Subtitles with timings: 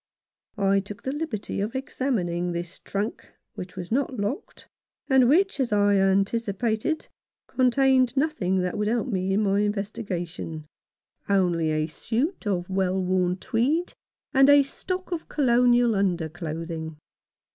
[0.57, 4.67] I took the liberty of examining this trunk, which was not locked,
[5.07, 7.07] and which, as I anticipated,
[7.45, 10.65] contained nothing that could help me in my investigation—
[11.29, 13.93] only a suit of well worn tweed
[14.33, 16.97] and a stock of Colonial underclothing.